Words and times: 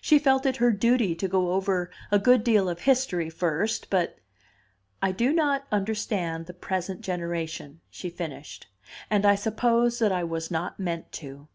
She 0.00 0.18
felt 0.18 0.46
it 0.46 0.56
her 0.56 0.72
duty 0.72 1.14
to 1.16 1.28
go 1.28 1.52
over 1.52 1.90
a 2.10 2.18
good 2.18 2.42
deal 2.42 2.70
of 2.70 2.80
history 2.80 3.28
first, 3.28 3.90
but: 3.90 4.18
"I 5.02 5.12
do 5.12 5.30
not 5.30 5.66
understand 5.70 6.46
the 6.46 6.54
present 6.54 7.02
generation," 7.02 7.82
she 7.90 8.08
finished, 8.08 8.68
"and 9.10 9.26
I 9.26 9.34
suppose 9.34 9.98
that 9.98 10.10
I 10.10 10.24
was 10.24 10.50
not 10.50 10.80
meant 10.80 11.12
to." 11.20 11.48